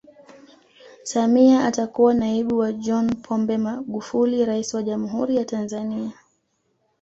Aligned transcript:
Samia 1.03 1.65
atakuwa 1.65 2.13
naibu 2.13 2.57
wa 2.57 2.71
John 2.73 3.15
Pombe 3.15 3.57
Magufuli 3.57 4.45
rais 4.45 4.73
wa 4.73 4.83
Jamhuri 4.83 5.35
ya 5.35 5.45
Tanzania 5.45 6.11